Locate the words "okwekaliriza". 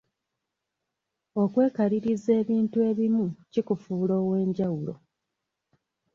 1.43-2.31